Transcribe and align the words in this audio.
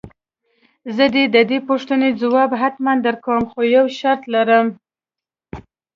زه 0.95 1.05
دې 1.13 1.23
د 1.35 1.37
دې 1.49 1.57
پوښتنې 1.67 2.09
ځواب 2.21 2.51
حتماً 2.61 2.93
درکوم 3.05 3.43
خو 3.51 3.61
يو 3.75 3.85
شرط 3.99 4.21
لرم. 4.33 4.67